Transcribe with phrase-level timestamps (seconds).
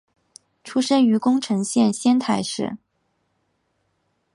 [0.63, 2.75] 出身于宫城县仙台市。